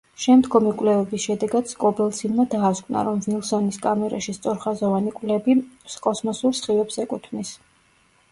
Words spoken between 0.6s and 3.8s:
კვლევების შედეგად სკობელცინმა დაასკვნა, რომ ვილსონის